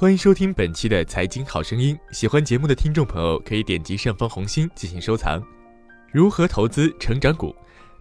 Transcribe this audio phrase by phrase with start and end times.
[0.00, 1.98] 欢迎收听本期的财经好声音。
[2.12, 5.42] 喜欢节目的听众朋友可以点击上方红心进行收藏。
[6.12, 7.52] 如何投资成长股？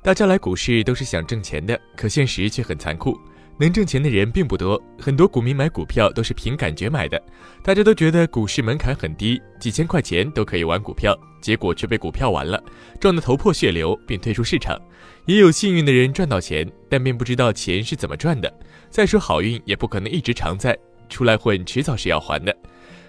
[0.04, 3.20] 大家来股市都是想挣钱的，可现实却很残酷，
[3.58, 4.80] 能挣钱的人并不多。
[5.00, 7.20] 很多股民买股票都是凭感觉买的，
[7.64, 12.64] 大家都觉得股市门槛很低，几千块钱都可以玩股票，结果却被股票玩了，
[13.00, 14.80] 撞得头破血流，并退出市场。
[15.26, 18.54] 也有幸运的人赚到钱，但并不知道钱是怎么赚的。
[18.92, 20.78] 再说好运也不可能一直常在。
[21.08, 22.56] 出来混，迟早是要还的，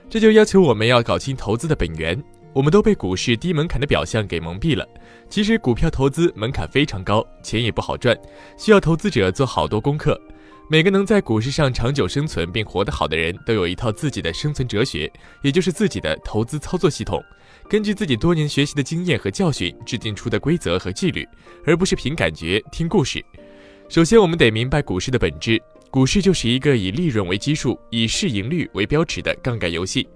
[0.08, 2.22] 这就要求我们要搞清投资的本源。
[2.54, 4.84] 我们都被股市低门槛的表象给蒙蔽了。
[5.28, 8.18] 其实股票投资门槛非常高，钱也不好赚，
[8.56, 10.20] 需要投资者做好多功课。
[10.70, 15.10] 每个能在股市上长久生存并活得好的人，都有一套自己的生存哲学，
[15.42, 17.22] 也就是自己的投资操作系统，
[17.68, 21.26] 根据自己多年学习的经验和教训制定出的规则和纪律，
[21.64, 23.24] 而不是凭感觉听故事。
[23.88, 25.62] 首先，我们得明白股市的本质。
[25.90, 30.06] 股市就是一个以利润为基数、以市盈率为标尺的杠杆游戏。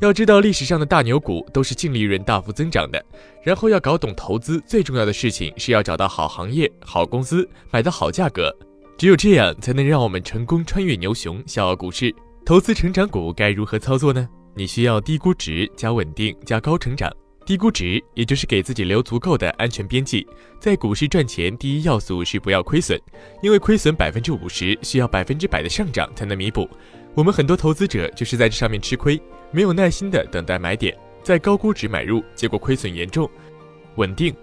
[0.00, 3.02] 要知道，历史上的大牛股都是净利润大幅增长的。
[3.42, 8.54] 然后要搞懂投资，最重要的事情是要找到好行业、好公司，买到好价格。
[8.98, 12.14] 只有这样，才能让我们成功穿越牛熊，笑傲股市。
[12.44, 14.28] 投资成长股该如何操作呢？
[14.54, 17.10] 你需要低估值加稳定加高成长。
[17.46, 20.26] 低估值，也就是给自己留足够的安全边际。
[20.58, 23.00] 在股市赚钱，第一要素是不要亏损，
[23.40, 26.68] 因为亏损百分之五十需要百分之百的上涨才能弥补。
[27.14, 29.22] 我们很多投资者就是在这上面吃亏，
[29.52, 33.30] 没有耐心的等待买点，在高估值买入，结果亏损严重。
[33.94, 34.34] 稳定。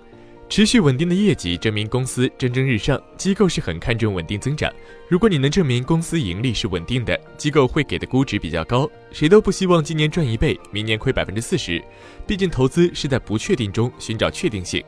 [0.50, 4.72] 持续稳定的业绩证明公司蒸蒸日上，机构是很看重稳定增长。
[5.10, 8.88] 如果你能证明公司盈利是稳定的，机构会给的估值比较高。
[9.12, 11.84] 谁都不希望今年赚一倍，明年亏百分之四十，
[12.28, 14.84] 毕竟投资是在不确定中寻找确定性。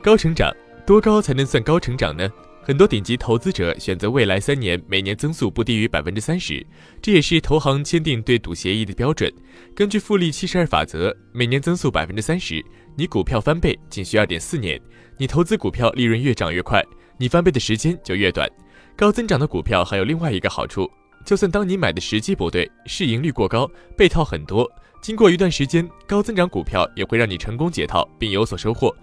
[0.00, 0.54] 高成长，
[0.86, 2.30] 多高才能算高成长呢？
[2.62, 6.64] 很多顶级投资者选择未来三年每年增速不低于百分之三十，
[7.02, 9.32] 这也是投行签订对赌协议的标准。
[9.74, 12.64] 根据复利七十二法则，每年增速百分之三十，
[12.96, 14.80] 你股票翻倍仅需二点四年。
[15.16, 16.82] 你投资股票利润越涨越快，
[17.18, 18.48] 你翻倍的时间就越短。
[18.96, 20.90] 高增长的股票还有另外一个好处，
[21.24, 24.70] 就算当你买的时机不对，市盈率过高，被套很多，
[25.02, 28.94] 经过一段时间，高增长股票也会让你成功解套并有所收获。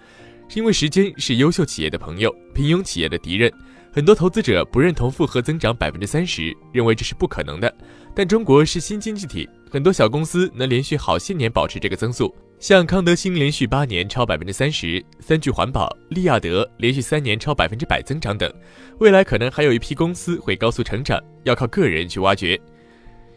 [0.56, 3.52] 因为时间是优秀企业的朋友，平庸企业的敌人。
[3.92, 7.74] 很多投资者不认同复合增长百分之三十，认为这是不可能的。
[8.16, 18.51] 但中国是新经济体，很多小公司能连续好些年保持这个增速，像康德新连续八年超百分之三十，三聚环保、利亚德连续三年超百分之百增长等。
[18.97, 22.59] 未来可能还有一批公司会高速成长，要靠个人去挖掘。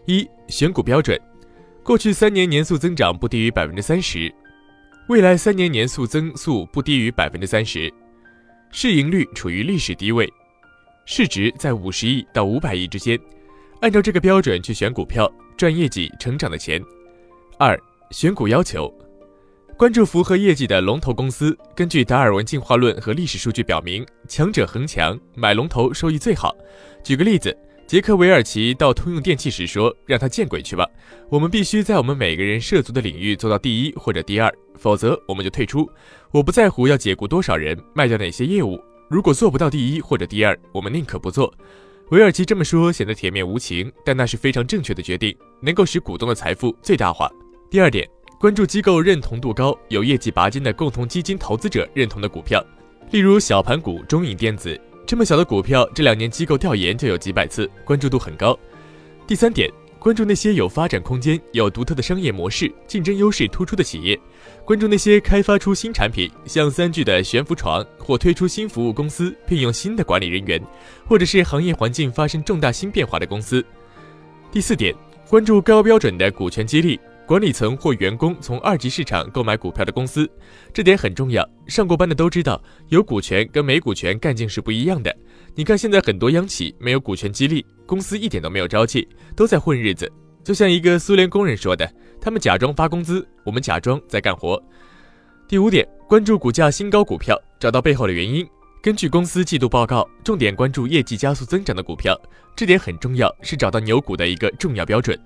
[0.07, 1.21] 一选股标准，
[1.83, 4.33] 过去三年年速增长不低于百分之三十。
[5.09, 7.93] 未来三年年速增速不低于百分之三十，
[8.71, 10.33] 市盈率处于历史低位，
[11.05, 13.19] 市值在五十亿到五百亿之间，
[13.83, 16.83] 按照这个标准去选股票，赚业绩成长的钱。
[17.59, 17.79] 二、
[18.13, 18.93] 选股要求，
[19.81, 21.57] 关注符合业绩的龙头公司。
[21.75, 26.55] 根据达尔文进化论和历史数据表明，强者恒强，买龙头收益最好。
[27.03, 27.57] 举个例子。
[27.87, 30.87] 杰克韦尔奇到通用电气时说：“让他见鬼去吧！
[31.31, 35.91] 我们必须在我们每个人涉足的领域做到第一或者第二，否则我们就退出。
[36.31, 38.79] 我不在乎要解雇多少人，卖掉哪些业务。
[39.09, 41.51] 如果做不到第一或者第二，我们宁可不做。”
[42.13, 47.31] 韦尔奇这么说显得铁面无情，但那是非常正确的决定，能够使股东的财富最大化。
[47.71, 48.09] 第二点，
[48.41, 52.65] 关注机构认同度高、有业绩拔尖的共同基金投资者认同的股票，
[53.11, 54.81] 例如小盘股中影电子。
[55.07, 58.59] 这么小的股票，这两年机构调研就有几百次，关注度很高。
[59.27, 64.19] 第三点，关注那些有发展空间、有独特的商业模式、竞争优势突出的企业，
[64.65, 70.59] 关注那些开发出新产品，像三聚的悬浮床，或推出新服务公司，聘用新的管理人员，
[71.07, 73.63] 或者是行业环境发生重大新变化的公司。
[74.51, 74.95] 第四点，
[75.29, 76.99] 关注高标准的股权激励。
[77.31, 80.29] 管理层或员工从二级市场购买股票的公司，
[80.75, 81.49] 这点很重要。
[81.69, 85.17] 上过班的都知道，有股权跟没股权干劲是不一样的。
[85.55, 89.07] 你看现在很多央企没有股权激励，公司一点都没有朝气，
[89.37, 90.11] 都在混日子。
[90.43, 91.89] 就像一个苏联工人说的
[92.21, 94.61] ：“他们假装发工资，我们假装在干活。”
[95.47, 98.45] 第五点，关注股价新高股票，找到背后的原因。
[98.83, 102.21] 根据公司季度报告，重点关注业绩加速增长的股票，
[102.57, 105.17] 这点很重要，是找到牛股的一个重要标准。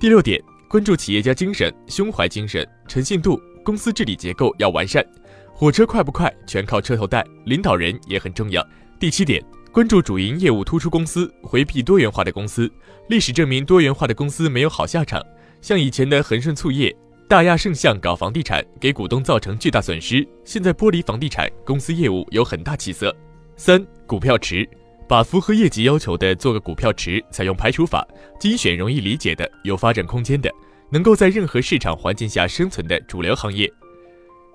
[0.00, 0.42] 第六点。
[0.74, 5.06] 关注企业家精神、胸怀精神、诚信度，公司治理结构要完善。
[5.52, 8.60] 火车快不快，全靠车头带，领导人也很重要。
[8.98, 9.40] 第七点，
[9.70, 12.68] 关注主营业务突出公司，回避多元化的公司。
[13.08, 15.24] 历史证明，多元化的公司没有好下场。
[15.60, 16.92] 像以前的恒顺醋业，
[17.28, 20.26] 大亚圣象搞房地产，给股东造成巨大损失。
[20.44, 23.16] 现在剥离房地产，公司业务有很大起色。
[23.56, 24.68] 三、股票池。
[25.06, 28.06] 把符合业绩要求的做个股票池，采用排除法，
[28.40, 30.50] 精选容易理解的、有发展空间的、
[30.90, 33.70] 能够在任何市场环境下生存的主流行业。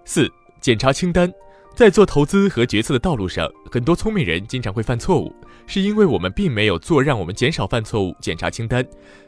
[0.06, 0.30] 四、
[0.60, 1.32] 检查清单，
[1.76, 5.34] 在做投资和决策的道路上，很多聪明人经常会犯错误，
[5.68, 8.86] 是因为我们并没有做让我们减少犯错误检查清单。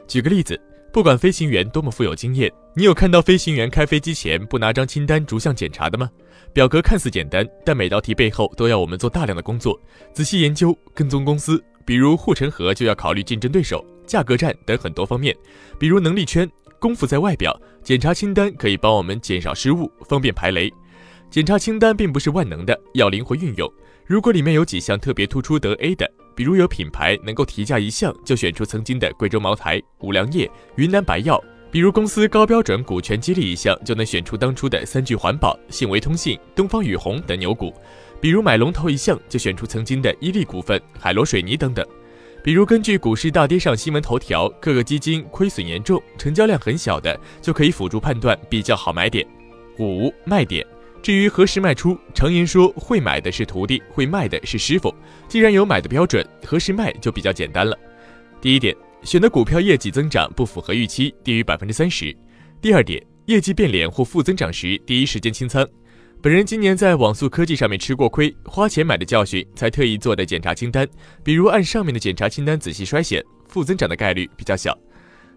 [0.08, 0.60] 举个例子。
[0.92, 6.10] 不管飞行员多么富有经验，你有看到飞行员开飞机前不拿张清单逐项检查的吗？
[6.52, 9.80] 表格看似简单，但每道题背后都要我们做大量的工作，
[10.12, 11.62] 仔细研究、跟踪公司。
[11.86, 15.34] 比如护城河就要考虑竞争对手、价格战等很多方面。
[15.78, 16.46] 比如能力圈，
[16.78, 20.70] 功夫在外表，检查清单可以帮我们减少失误，方便排雷。
[21.30, 23.66] 检查清单并不是万能的，要灵活运用。
[24.06, 31.36] 如果里面有几项特别突出得 A 的，比如有品牌能够提价一项就选出曾经的贵州茅台、五粮液、云南白药；
[31.70, 37.72] 比如公司高标准股权激励一项就能选出当初的三聚环保、信维通信、东方雨虹等牛股；
[38.20, 41.84] 比如买龙头一项就选出曾经的伊利股份、海螺水泥等等；
[42.42, 49.26] 比如根据股市大跌上新闻头条，各个基金亏损严重、成交量很小的，就可以辅助判断比较好买点。
[49.78, 50.66] 五卖点。
[51.02, 54.94] 至于何时卖出，常言说会买的是徒弟，会卖的是师傅。
[55.26, 57.76] 既然有买的标准，何时卖就比较简单了。
[58.40, 58.72] 第一点，
[59.02, 62.16] 选的股票业绩增长不符合预期，低于百分之三十。
[62.60, 65.68] 第二点，业绩变脸或负增长时，第一时间清仓。
[66.22, 70.88] 本人今年在网速科技上面吃过亏，花钱买的教训，才特意做的检查清单。
[71.24, 74.78] 比如按上面的检查清单仔细筛选，负增长的概率比较小。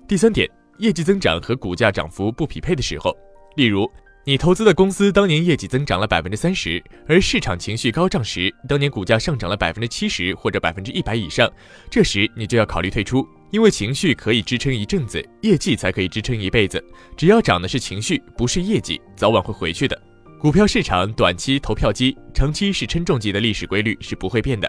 [0.07, 0.47] 第三点，
[0.77, 3.11] 业绩增长和股价涨幅不匹配的时候，
[3.55, 3.91] 例如。
[4.27, 11.47] 你投资的公司当年业绩增长了百分之三十，而市场情绪高涨时，当年股价上涨了百分之七十或者百分之一百以上，
[11.91, 16.83] 这时你就要考虑退出，因为情绪可以支撑一阵子，业绩才可以支撑一辈子。
[17.15, 20.01] 只要涨的是情绪，不是业绩，早晚会回去的。
[20.39, 24.67] 股票市场短期投票机，长期是称重机的历史规律是不会变的。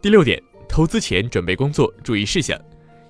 [0.00, 2.58] 第六点，投资前准备工作注意事项：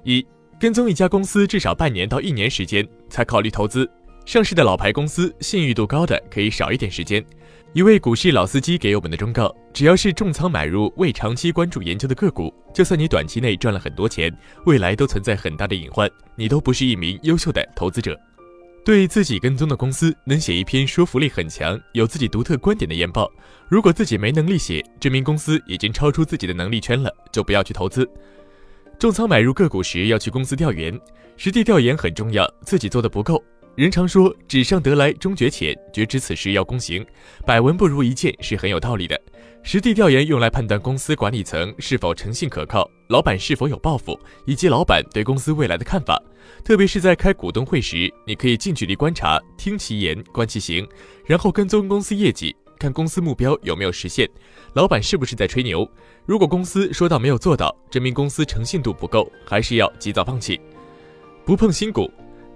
[0.03, 0.27] 一、
[0.59, 3.89] 跟踪一家公司至少半年到一年时间才考虑投资。
[4.27, 7.25] 上市的老牌公司，信誉度高的可以少一点时间。
[7.73, 14.33] 一位股市老司机给我们的忠告：只要是重仓买入未长期关注研究的个股，就算你短期内赚了很多钱，
[14.67, 18.19] 未来都存在很大的隐患，你都不是一名优秀的投资者。
[18.85, 23.31] 对自己跟踪的公司，能写一篇说服力很强、有自己独特观点的研报。
[23.69, 28.09] 如果自己没能力写，证明公司已经超出自己的能力圈了，就不要去投资。
[28.99, 30.99] 重仓买入个股时要去公司调研，
[31.37, 33.43] 实地调研很重要，自己做的不够。
[33.81, 37.03] 人常说“纸上得来终觉浅”，觉知此事要躬行，
[37.47, 39.19] 百闻不如一见是很有道理的。
[39.63, 46.23] 实地调研用来判断公司管理层是否诚信可靠，老板是否有抱负，以及老板对公司未来的看法。
[46.63, 50.87] 特别是在开股东会时，你可以近距离观察，听其言，观其行，
[51.25, 54.29] 然后跟踪公司业绩，看公司目标有没有实现，
[54.75, 55.91] 老板是不是在吹牛。
[56.27, 60.61] 如果公司说到没有做到，证明公司诚信度不够，还是要及早放弃，
[61.47, 62.11] 不碰新股。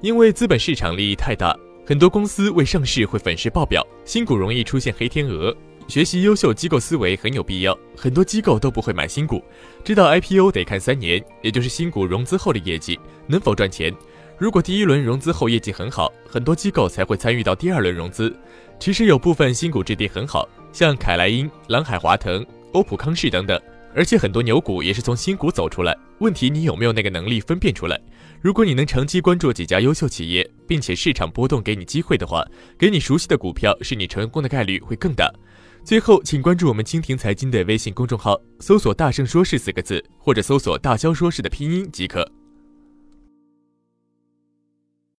[0.04, 5.56] 因为资本市场利益太大，很多公司未上市会粉饰报表，新股容易出现黑天鹅。
[5.88, 9.42] 学习优秀机构思维很有必要，很多机构都不会买新股，
[9.82, 13.94] 知道 IPO 得看三年，也就是新股融资后的业绩能否赚钱。
[14.36, 18.30] 如果第一轮融资后业绩很好，很多机构才会参与到第二轮融资。
[18.78, 23.58] 其实有部分新股质地很好，像凯莱英、蓝海华腾、欧普康视等等。
[23.96, 27.98] 而且很多牛股也是从新股走出来，问题你有没有那个能力分辨出来？
[28.44, 32.46] 如果你能长期关注几家优秀企业，并且市场波动给你机会的话，
[32.76, 35.32] 给你熟悉的股票，是你成功的概率会更大。
[35.82, 42.30] 最后，请关注我们蜻蜓财经的微信公众号，搜索“大圣说事”四个字，或者搜索“大肖说事”的拼音即可。